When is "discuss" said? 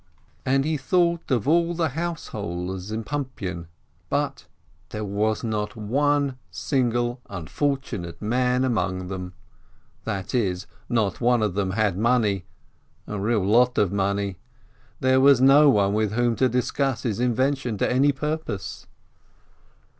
16.49-17.03